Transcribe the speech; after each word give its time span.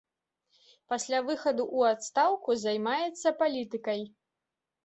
Пасля 0.93 1.19
выхаду 1.27 1.63
ў 1.77 1.97
адстаўку 1.97 2.57
займаецца 2.65 3.37
палітыкай. 3.43 4.01